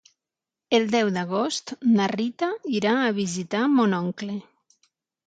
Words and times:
El 0.77 0.87
deu 0.93 1.11
d'agost 1.17 1.73
na 1.97 2.07
Rita 2.13 2.49
irà 2.79 2.95
a 3.03 3.13
visitar 3.19 3.63
mon 3.75 3.95
oncle. 3.99 4.39